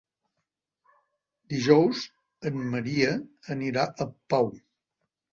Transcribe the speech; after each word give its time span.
Dijous 1.53 1.99
en 2.49 2.57
Maria 2.71 3.11
anirà 3.57 3.83
a 3.85 4.09
Pau. 4.35 4.49